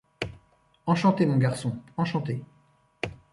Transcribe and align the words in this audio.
Enchanté, 0.87 1.27
mon 1.27 1.37
garçon! 1.37 1.77
enchanté! 1.95 2.43